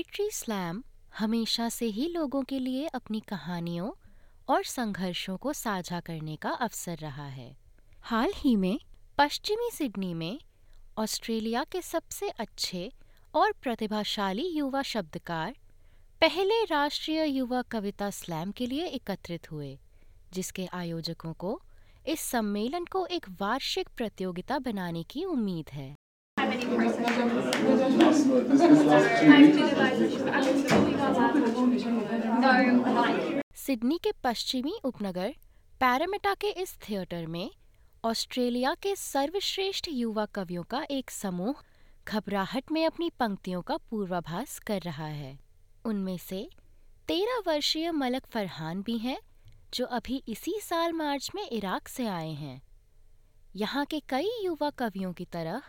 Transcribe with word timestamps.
Poetry 0.00 0.30
slam 0.30 0.82
हमेशा 1.18 1.68
से 1.68 1.86
ही 1.86 2.06
लोगों 2.08 2.42
के 2.42 2.58
लिए 2.58 2.86
अपनी 2.86 3.20
कहानियों 3.20 3.90
और 4.48 4.64
संघर्षों 4.64 5.36
को 5.36 5.52
साझा 5.52 6.00
करने 6.00 6.36
का 6.36 6.50
अवसर 6.50 6.96
रहा 6.96 7.26
है। 7.26 7.56
हाल 8.02 8.32
ही 8.36 8.56
में 8.56 8.80
पश्चिमी 9.18 9.70
सिडनी 9.72 10.14
में 10.14 10.40
ऑस्ट्रेलिया 10.98 11.64
के 11.64 11.82
सबसे 11.82 12.28
अच्छे 12.28 12.92
और 13.34 13.52
प्रतिभाशाली 13.52 14.46
युवा 14.48 14.82
शब्दकार 14.82 15.56
पहले 16.20 16.64
राष्ट्रीय 16.64 17.24
युवा 17.24 17.62
कविता 17.62 18.10
स्लैम 18.10 18.52
के 18.52 18.66
लिए 18.66 18.86
एकत्रित 18.86 19.52
हुए, 19.52 19.78
जिसके 20.32 20.66
आयोजकों 20.66 21.32
को 21.32 21.60
इस 22.06 22.20
सम्मेलन 22.20 22.84
को 22.84 23.06
एक 23.06 23.26
वार्षिक 23.40 23.88
प्रतियोगिता 23.96 24.58
बनाने 24.58 25.02
की 25.02 25.24
उम्मीद 25.24 25.70
है। 25.72 25.99
सिडनी 33.54 33.98
के 33.98 34.12
पश्चिमी 34.24 34.80
उपनगर, 34.84 35.34
पैरामिटा 35.80 36.34
के 36.34 36.46
इस 36.46 36.76
थिएटर 36.76 37.26
में 37.26 37.50
ऑस्ट्रेलिया 38.04 38.74
के 38.74 38.96
सर्वश्रेष्ठ 38.96 39.88
युवा 39.90 40.26
कवियों 40.26 40.62
का 40.62 40.86
एक 40.90 41.10
समूह 41.10 41.54
घबराहट 42.08 42.72
में 42.72 42.86
अपनी 42.86 43.10
पंक्तियों 43.10 43.62
का 43.62 43.76
पूर्वाभास 43.76 44.58
कर 44.58 44.80
रहा 44.80 45.06
है। 45.06 45.38
उनमें 45.84 46.18
से 46.18 46.50
तेरह 47.08 47.42
वर्षीय 47.46 47.90
मलक 47.90 48.26
फरहान 48.26 48.82
भी 48.82 48.98
हैं, 48.98 49.18
जो 49.74 49.84
अभी 49.86 50.22
इसी 50.28 50.60
साल 50.62 50.92
मार्च 50.92 51.30
में 51.34 51.50
इराक 51.50 51.88
से 51.88 52.06
आए 52.06 52.32
हैं। 52.32 52.62
यहाँ 53.56 53.84
के 53.84 54.00
कई 54.00 54.30
युवा 54.44 54.70
कवियों 54.70 55.12
की 55.12 55.24
तरह 55.24 55.62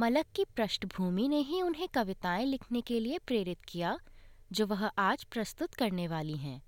मलक 0.00 0.26
की 0.36 0.44
पृष्ठभूमि 0.56 1.26
ने 1.28 1.38
ही 1.46 1.60
उन्हें 1.62 1.86
कविताएँ 1.94 2.44
लिखने 2.46 2.80
के 2.80 2.98
लिए 3.00 3.18
प्रेरित 3.26 3.58
किया 3.68 3.96
जो 4.52 4.66
वह 4.66 4.84
आज 4.98 5.24
प्रस्तुत 5.24 5.74
करने 5.74 6.06
वाली 6.08 6.36
हैं 6.36 6.60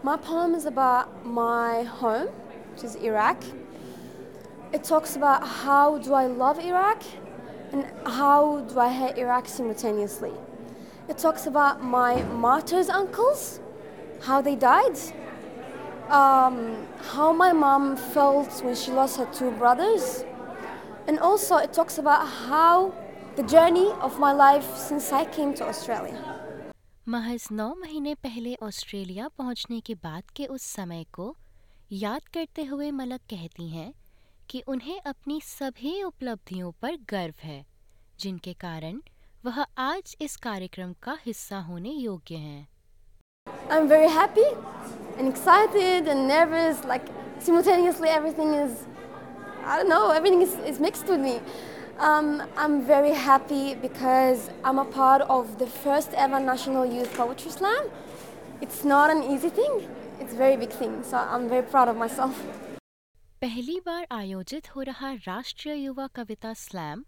My 0.00 0.16
poem 0.28 0.56
is 0.58 0.66
about 0.70 1.12
my 1.36 1.82
home, 2.00 2.30
which 2.70 2.82
is 2.88 2.96
Iraq. 3.10 3.44
It 4.78 4.88
talks 4.88 5.14
about 5.20 5.46
how 5.58 5.98
do 6.06 6.14
I 6.20 6.26
love 6.40 6.62
Iraq 6.64 7.06
and 7.72 7.84
how 8.16 8.60
do 8.72 8.80
I 8.86 8.88
hate 8.96 9.20
Iraq 9.24 9.52
simultaneously. 9.52 10.32
It 11.08 11.22
talks 11.26 11.46
about 11.46 11.84
my 11.92 12.22
martyrs' 12.46 12.90
uncles, 13.02 13.44
how 14.30 14.40
they 14.48 14.56
died, 14.56 14.98
um, 16.22 16.58
how 17.12 17.32
my 17.44 17.52
mom 17.52 17.96
felt 18.18 18.60
when 18.64 18.74
she 18.74 18.90
lost 18.90 19.18
her 19.18 19.28
two 19.40 19.52
brothers, 19.62 20.10
and 21.10 21.18
also 21.18 21.56
it 21.58 21.72
talks 21.72 21.98
about 21.98 22.26
how 22.48 22.92
the 23.36 23.42
journey 23.44 23.88
of 24.00 24.18
my 24.20 24.32
life 24.32 24.66
since 24.76 25.12
I 25.12 25.24
came 25.36 25.54
to 25.60 25.68
Australia. 25.68 26.36
महज 27.08 27.46
नौ 27.52 27.68
महीने 27.74 28.14
पहले 28.24 28.54
Australia 28.62 29.28
पहुँचने 29.38 29.80
के 29.86 29.94
बाद 30.02 30.30
के 30.36 30.46
उस 30.56 30.62
समय 30.74 31.04
को 31.14 31.34
याद 31.92 32.28
करते 32.34 32.64
हुए 32.64 32.90
मलक 32.98 33.20
कहती 33.30 33.68
हैं 33.68 33.92
कि 34.50 34.62
उन्हें 34.68 35.00
अपनी 35.06 35.40
सभी 35.44 36.02
उपलब्धियों 36.02 36.70
पर 36.82 36.96
गर्व 37.10 37.42
है 37.42 37.64
जिनके 38.20 38.52
कारण 38.60 39.00
वह 39.44 39.64
आज 39.78 40.16
इस 40.20 40.36
कार्यक्रम 40.46 40.92
का 41.02 41.16
हिस्सा 41.26 41.58
होने 41.70 41.92
योग्य 41.92 42.36
हैं 42.36 42.68
I'm 43.70 43.88
very 43.88 44.08
happy 44.08 44.46
and 45.18 45.28
excited 45.28 46.08
and 46.08 46.28
nervous. 46.28 46.84
Like 46.84 47.06
simultaneously, 47.40 48.08
everything 48.10 48.54
is, 48.54 48.86
I 49.64 49.76
don't 49.76 49.88
know, 49.88 50.10
everything 50.10 50.42
is, 50.42 50.54
is 50.66 50.80
mixed 50.80 51.06
with 51.06 51.20
me. 51.20 51.40
Um, 51.98 52.42
I'm 52.56 52.82
very 52.82 53.12
happy 53.12 53.74
because 53.74 54.50
I'm 54.64 54.78
a 54.78 54.84
part 54.84 55.22
of 55.22 55.58
the 55.58 55.66
first 55.66 56.14
ever 56.14 56.40
National 56.40 56.86
Youth 56.86 57.12
Poetry 57.14 57.50
Slam. 57.50 57.90
It's 58.62 58.84
not 58.84 59.10
an 59.10 59.22
easy 59.22 59.50
thing. 59.50 59.86
It's 60.18 60.32
a 60.32 60.36
very 60.36 60.56
big 60.56 60.70
thing. 60.70 61.02
So 61.02 61.18
I'm 61.18 61.48
very 61.48 61.62
proud 61.62 61.88
of 61.88 61.96
myself. 61.96 62.34
पहली 63.42 63.78
बार 63.86 64.06
आयोजित 64.12 64.68
हो 64.74 64.82
रहा 64.82 65.12
राष्ट्रीय 65.26 65.74
युवा 65.74 66.06
कविता 66.14 66.52
slam 66.54 67.04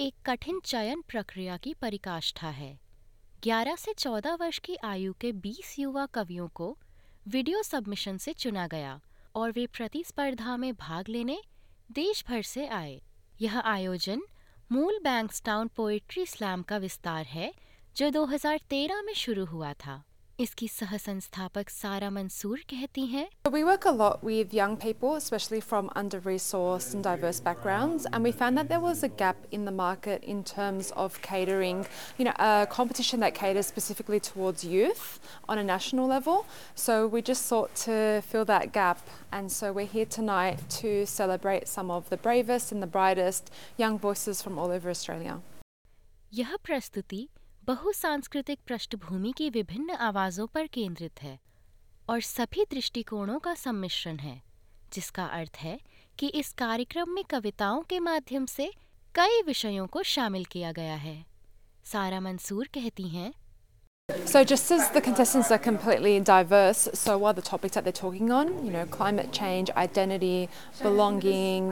एक 0.00 0.14
कठिन 0.26 0.60
चयन 0.64 1.02
प्रक्रिया 1.08 1.56
की 1.64 1.74
परिकाष्ठा 1.82 2.48
है 2.48 2.78
11 3.42 3.76
से 3.78 3.92
14 3.98 4.38
वर्ष 4.40 4.58
की 4.64 4.76
आयु 4.84 5.12
के 5.20 5.32
20 5.46 5.78
युवा 5.78 6.04
कवियों 6.14 6.48
को 6.54 6.76
वीडियो 7.28 7.62
सबमिशन 7.62 8.16
से 8.18 8.32
चुना 8.32 8.66
गया 8.66 9.00
और 9.36 9.52
वे 9.56 9.66
प्रतिस्पर्धा 9.76 10.56
में 10.56 10.72
भाग 10.80 11.08
लेने 11.08 11.40
देश 11.90 12.24
भर 12.28 12.42
से 12.42 12.66
आए। 12.66 13.02
यह 13.40 13.58
आयोजन 13.58 14.22
मूल 14.72 14.98
बैंक्सटाउन 15.04 15.68
पोएट्री 15.68 16.26
स्लैम 16.26 16.62
का 16.62 16.76
विस्तार 16.76 17.24
है, 17.24 17.54
जो 17.96 18.10
2013 18.10 19.02
में 19.02 19.14
शुरू 19.14 19.44
हुआ 19.44 19.72
था। 19.72 20.04
इसकी 20.39 20.67
सह 20.67 20.95
संस्थापक 20.97 21.69
सारा 21.69 22.09
मंसूर 22.09 22.63
कहती 22.69 23.05
हैं 23.07 23.27
We 23.49 23.59
work 23.63 23.85
a 23.85 23.91
lot 23.97 24.23
with 24.29 24.53
young 24.53 24.73
people, 24.75 25.13
especially 25.15 25.59
from 25.67 25.89
under 26.01 26.19
resourced 26.25 26.93
and 26.93 27.05
diverse 27.05 27.39
backgrounds, 27.45 28.07
and 28.11 28.27
we 28.27 28.33
found 28.39 28.57
that 28.59 28.67
there 28.71 28.81
was 28.85 29.03
a 29.07 29.09
gap 29.21 29.45
in 29.57 29.63
the 29.69 29.73
market 29.77 30.25
in 30.33 30.41
terms 30.49 30.89
of 31.03 31.21
catering, 31.27 31.85
you 32.17 32.25
know, 32.25 32.33
a 32.47 32.67
competition 32.69 33.23
that 33.25 33.33
caters 33.37 33.65
specifically 33.67 34.19
towards 34.19 34.65
youth 34.65 35.05
on 35.47 35.57
a 35.57 35.63
national 35.63 36.11
level. 36.15 36.45
So 36.87 36.97
we 37.07 37.21
just 37.21 37.45
sought 37.53 37.73
to 37.85 38.21
fill 38.33 38.45
that 38.51 38.73
gap, 38.73 39.07
and 39.31 39.49
so 39.59 39.71
we're 39.71 39.93
here 39.93 40.09
tonight 40.17 40.67
to 40.81 41.05
celebrate 41.05 41.69
some 41.69 41.89
of 41.99 42.09
the 42.09 42.17
bravest 42.17 42.73
and 42.73 42.83
the 42.83 42.91
brightest 42.99 43.49
young 43.77 43.97
voices 44.09 44.41
from 44.41 44.59
all 44.59 44.77
over 44.79 44.89
Australia. 44.97 45.39
यह 46.33 46.55
प्रस्तुति 46.65 47.27
बहुसांस्कृतिक 47.66 48.58
पृष्ठभूमि 48.68 49.32
की 49.36 49.48
विभिन्न 49.50 49.94
आवाज़ों 50.06 50.46
पर 50.54 50.66
केंद्रित 50.72 51.22
है 51.22 51.38
और 52.10 52.20
सभी 52.20 52.64
दृष्टिकोणों 52.70 53.38
का 53.38 53.54
सम्मिश्रण 53.54 54.16
है 54.18 54.40
जिसका 54.92 55.24
अर्थ 55.38 55.56
है 55.56 55.78
कि 56.18 56.26
इस 56.40 56.52
कार्यक्रम 56.58 57.10
में 57.14 57.22
कविताओं 57.30 57.82
के 57.90 57.98
माध्यम 58.00 58.46
से 58.46 58.70
कई 59.14 59.42
विषयों 59.46 59.86
को 59.86 60.02
शामिल 60.14 60.44
किया 60.52 60.72
गया 60.72 60.94
है 61.04 61.14
सारा 61.92 62.20
मंसूर 62.20 62.68
कहती 62.74 63.08
हैं 63.08 63.32
So, 64.26 64.40
just 64.42 64.72
as 64.74 64.88
the 64.90 65.00
contestants 65.00 65.50
are 65.52 65.58
completely 65.64 66.12
diverse, 66.20 66.80
so 66.94 67.12
are 67.24 67.32
the 67.32 67.44
topics 67.48 67.76
that 67.76 67.84
they're 67.84 67.98
talking 67.98 68.32
on. 68.38 68.48
You 68.64 68.72
know, 68.72 68.84
climate 68.96 69.30
change, 69.32 69.70
identity, 69.82 70.48
belonging, 70.82 71.68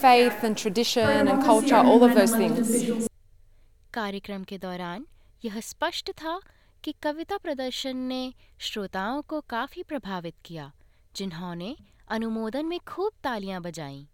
faith 0.00 0.42
and 0.42 0.56
tradition 0.56 1.28
and 1.28 1.44
culture, 1.44 1.82
all 1.92 2.06
of 2.08 2.14
those 2.14 2.34
things. 2.34 3.08
कार्यक्रम 3.94 4.44
के 4.44 4.58
दौरान 4.58 5.04
यह 5.44 5.60
स्पष्ट 5.60 6.10
था 6.22 6.40
कि 6.84 6.94
कविता 7.02 7.36
प्रदर्शन 7.42 7.96
ने 8.10 8.22
श्रोताओं 8.66 9.22
को 9.28 9.40
काफ़ी 9.50 9.82
प्रभावित 9.88 10.34
किया 10.44 10.70
जिन्होंने 11.16 11.74
अनुमोदन 12.16 12.66
में 12.66 12.78
खूब 12.88 13.12
तालियाँ 13.24 13.60
बजाईं 13.62 14.04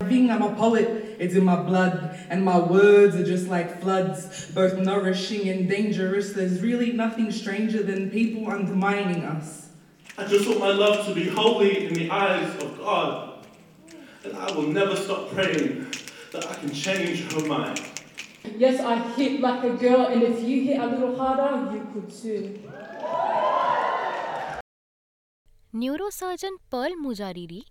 Being 0.00 0.30
I'm 0.30 0.42
a 0.42 0.54
poet, 0.54 1.16
it's 1.18 1.34
in 1.34 1.44
my 1.44 1.56
blood, 1.68 1.94
and 2.30 2.44
my 2.44 2.56
words 2.74 3.16
are 3.16 3.24
just 3.30 3.48
like 3.48 3.72
floods, 3.80 4.20
both 4.58 4.76
nourishing 4.88 5.48
and 5.48 5.68
dangerous. 5.68 6.32
There's 6.36 6.60
really 6.62 6.92
nothing 6.92 7.32
stranger 7.32 7.82
than 7.82 8.08
people 8.08 8.48
undermining 8.48 9.24
us. 9.24 9.50
I 10.16 10.28
just 10.34 10.48
want 10.48 10.60
my 10.60 10.70
love 10.70 11.04
to 11.08 11.14
be 11.20 11.28
holy 11.40 11.72
in 11.88 11.94
the 11.94 12.08
eyes 12.12 12.54
of 12.62 12.78
God. 12.78 13.44
And 14.24 14.36
I 14.36 14.52
will 14.52 14.68
never 14.80 14.94
stop 14.94 15.30
praying 15.32 15.86
that 16.32 16.46
I 16.46 16.54
can 16.54 16.72
change 16.72 17.32
her 17.32 17.46
mind. 17.48 17.97
Yes, 18.56 18.80
I 18.80 18.96
hit 19.16 19.40
like 19.40 19.64
a 19.64 19.70
girl, 19.70 20.06
and 20.06 20.22
if 20.22 20.42
you 20.42 20.62
hit 20.62 20.78
a 20.78 20.86
little 20.86 21.16
harder, 21.16 21.50
you 21.72 21.86
could 21.92 22.10
too. 22.22 22.58
Neurosurgeon 25.74 26.56
Pearl 26.72 26.94
Mujariri 26.96 27.64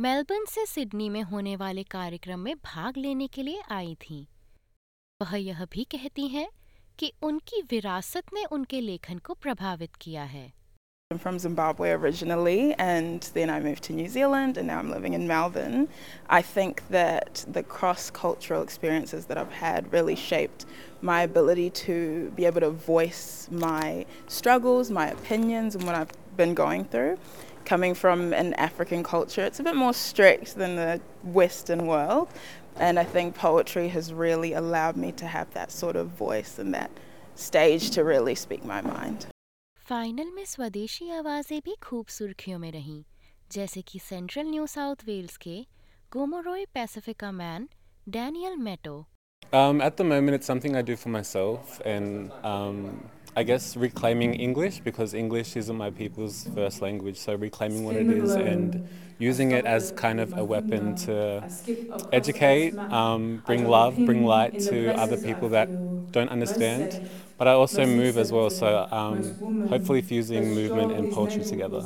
Melbourne 0.00 0.44
से 0.44 0.66
Sydney 0.66 1.08
में 1.08 1.22
होने 1.22 1.56
वाले 1.56 1.82
कार्यक्रम 1.82 2.40
में 2.40 2.54
भाग 2.56 2.96
लेने 2.96 3.26
के 3.26 3.42
लिए 3.42 3.62
आई 3.70 3.94
थीं। 3.94 4.24
वह 5.20 5.34
यह 5.36 5.64
भी 5.64 5.84
कहती 5.84 6.28
हैं 6.28 6.48
कि 6.98 7.12
उनकी 7.22 7.62
विरासत 7.62 8.32
ने 8.34 8.44
उनके 8.44 8.80
लेखन 8.80 9.18
को 9.18 9.34
प्रभावित 9.34 9.96
किया 9.96 10.22
है 10.22 10.52
I'm 11.12 11.18
from 11.18 11.40
Zimbabwe 11.40 11.90
originally, 11.90 12.72
and 12.74 13.20
then 13.34 13.50
I 13.50 13.58
moved 13.58 13.82
to 13.84 13.92
New 13.92 14.06
Zealand, 14.06 14.56
and 14.56 14.68
now 14.68 14.78
I'm 14.78 14.92
living 14.92 15.14
in 15.14 15.26
Melbourne. 15.26 15.88
I 16.28 16.40
think 16.40 16.86
that 16.90 17.44
the 17.48 17.64
cross 17.64 18.10
cultural 18.10 18.62
experiences 18.62 19.26
that 19.26 19.36
I've 19.36 19.50
had 19.50 19.92
really 19.92 20.14
shaped 20.14 20.66
my 21.02 21.22
ability 21.22 21.70
to 21.70 22.30
be 22.36 22.44
able 22.44 22.60
to 22.60 22.70
voice 22.70 23.48
my 23.50 24.06
struggles, 24.28 24.92
my 24.92 25.08
opinions, 25.08 25.74
and 25.74 25.82
what 25.82 25.96
I've 25.96 26.12
been 26.36 26.54
going 26.54 26.84
through. 26.84 27.18
Coming 27.64 27.94
from 27.94 28.32
an 28.32 28.54
African 28.54 29.02
culture, 29.02 29.42
it's 29.42 29.58
a 29.58 29.64
bit 29.64 29.74
more 29.74 29.92
strict 29.92 30.54
than 30.54 30.76
the 30.76 31.00
Western 31.24 31.88
world, 31.88 32.28
and 32.76 33.00
I 33.00 33.04
think 33.04 33.34
poetry 33.34 33.88
has 33.88 34.12
really 34.12 34.52
allowed 34.52 34.96
me 34.96 35.10
to 35.10 35.26
have 35.26 35.52
that 35.54 35.72
sort 35.72 35.96
of 35.96 36.10
voice 36.10 36.60
and 36.60 36.72
that 36.74 36.92
stage 37.34 37.90
to 37.90 38.04
really 38.04 38.36
speak 38.36 38.64
my 38.64 38.80
mind. 38.80 39.26
Final 39.90 40.30
में 40.34 40.44
स्वदेशी 40.44 41.08
आवाज़ें 41.10 41.60
भी 41.64 41.74
खूब 41.82 42.06
सुर्खियों 42.06 42.58
में 42.58 42.70
रहीं 42.72 43.02
जैसे 43.52 43.80
कि 43.82 43.98
सेंट्रल 43.98 44.46
न्यू 44.46 44.66
साउथ 44.66 44.96
वेल्स 45.06 45.36
के 45.36 45.66
Gomeroi 46.12 46.64
Pacifica 46.74 47.30
man 47.32 47.68
Daniel 48.08 48.56
Meto. 48.56 48.92
Um, 49.52 49.80
at 49.80 49.96
the 49.96 50.04
moment, 50.04 50.36
it's 50.36 50.50
something 50.50 50.76
I 50.80 50.82
do 50.90 50.96
for 50.96 51.10
myself, 51.16 51.80
and 51.94 52.30
um, 52.50 52.78
I 53.35 53.43
guess 53.43 53.75
reclaiming 53.75 54.33
English 54.33 54.79
because 54.81 55.13
English 55.13 55.55
isn't 55.57 55.75
my 55.75 55.89
people's 55.91 56.47
first 56.55 56.81
language. 56.81 57.17
So 57.17 57.35
reclaiming 57.35 57.83
what 57.83 57.97
it 57.97 58.09
is 58.09 58.37
and 58.37 58.77
using 59.19 59.51
it 59.51 59.65
as 59.65 59.91
kind 59.91 60.19
of 60.19 60.33
a 60.37 60.45
weapon 60.45 60.95
to 61.05 61.45
educate, 62.11 62.75
um, 62.91 63.43
bring 63.45 63.65
love, 63.65 64.03
bring 64.05 64.23
light 64.25 64.57
to 64.69 64.93
other 64.97 65.17
people 65.17 65.49
that 65.49 65.69
don't 66.11 66.29
understand. 66.29 66.99
But 67.37 67.47
I 67.47 67.51
also 67.51 67.85
move 67.85 68.17
as 68.17 68.31
well, 68.31 68.49
so 68.49 68.87
um, 68.91 69.37
hopefully 69.65 70.01
fusing 70.01 70.53
movement 70.53 70.91
and 70.91 71.09
poetry 71.09 71.43
together. 71.43 71.85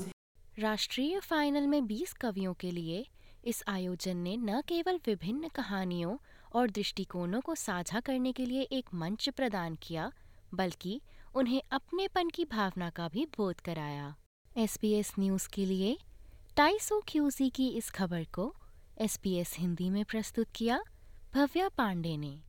राष्ट्रीय 0.60 1.20
final 1.20 1.68
में 1.68 1.82
20 1.88 2.14
कवियों 2.22 2.54
के 2.54 2.72
लिए 2.72 3.06
इस 3.48 3.64
आयोजन 3.68 4.18
ने 4.18 4.36
न 4.38 4.62
केवल 4.68 5.00
विभिन्न 5.06 5.48
कहानियों 5.56 6.18
और 6.60 6.70
दृष्टिकोणों 6.70 7.42
को 7.42 7.56
साझा 7.56 8.00
करने 8.00 8.32
के 8.40 8.46
लिए 8.46 8.62
एक 8.80 8.90
मंच 8.94 9.30
प्रदान 9.38 9.76
किया 9.82 10.12
बल्कि 10.54 11.00
उन्हें 11.35 11.63
अपनेपन 11.73 12.29
की 12.29 12.45
भावना 12.45 12.91
का 12.91 13.09
भी 13.09 13.27
बोध 13.37 13.61
कराया। 13.61 14.15
एसपीएस 14.57 15.13
न्यूज़ 15.19 15.49
के 15.49 15.65
लिए 15.67 15.99
टाइसो 16.57 17.03
क्यूसी 17.09 17.51
की 17.51 17.69
इस 17.69 17.91
खबर 17.91 18.25
को 18.25 18.55
एसपीएस 18.99 19.57
हिंदी 19.59 19.91
में 19.91 20.05
प्रस्तुत 20.05 20.47
किया 20.55 20.81
भव्या 21.35 21.69
पांडे 21.69 22.17
ने। 22.17 22.41